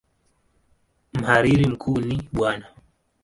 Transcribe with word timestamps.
Mhariri 1.13 1.65
mkuu 1.69 1.99
ni 1.99 2.29
Bw. 2.33 2.39